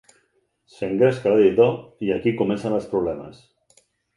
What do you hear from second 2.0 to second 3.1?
i aquí comencen els